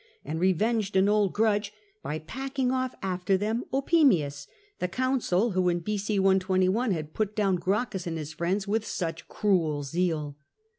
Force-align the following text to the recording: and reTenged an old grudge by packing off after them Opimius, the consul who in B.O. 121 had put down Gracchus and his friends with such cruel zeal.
and 0.25 0.39
reTenged 0.39 0.95
an 0.95 1.07
old 1.07 1.31
grudge 1.31 1.71
by 2.01 2.17
packing 2.17 2.71
off 2.71 2.95
after 3.03 3.37
them 3.37 3.63
Opimius, 3.71 4.47
the 4.79 4.87
consul 4.87 5.51
who 5.51 5.69
in 5.69 5.77
B.O. 5.77 6.15
121 6.23 6.89
had 6.89 7.13
put 7.13 7.35
down 7.35 7.57
Gracchus 7.57 8.07
and 8.07 8.17
his 8.17 8.33
friends 8.33 8.67
with 8.67 8.83
such 8.83 9.27
cruel 9.27 9.83
zeal. 9.83 10.37